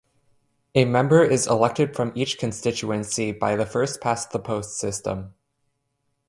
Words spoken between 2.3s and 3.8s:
constituency by the